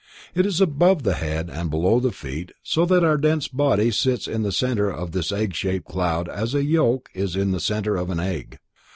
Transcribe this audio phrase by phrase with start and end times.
[0.33, 4.27] It is above the head and below the feet so that our dense body sits
[4.27, 7.95] in the center of this egg shaped cloud as the yolk is in the center
[7.97, 8.57] of an egg.